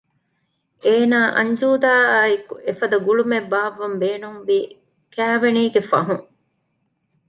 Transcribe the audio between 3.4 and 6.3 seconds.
ބާއްވަން ބޭނުންވީ ކައިވެނީގެ ފަހުން